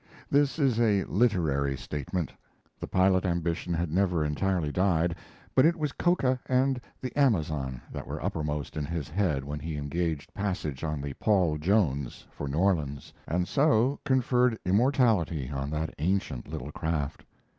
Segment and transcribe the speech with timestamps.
[0.31, 2.33] This is a literary statement.
[2.79, 5.13] The pilot ambition had never entirely died;
[5.53, 9.77] but it was coca and the Amazon that were uppermost in his head when he
[9.77, 15.93] engaged passage on the Paul Jones for New Orleans, and so conferred immortality on that
[15.99, 17.23] ancient little craft.